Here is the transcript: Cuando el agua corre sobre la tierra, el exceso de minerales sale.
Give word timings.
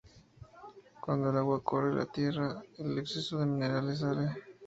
Cuando 0.99 1.29
el 1.29 1.37
agua 1.37 1.63
corre 1.63 1.91
sobre 1.91 2.05
la 2.05 2.11
tierra, 2.11 2.63
el 2.79 2.97
exceso 2.97 3.37
de 3.37 3.45
minerales 3.45 3.99
sale. 3.99 4.31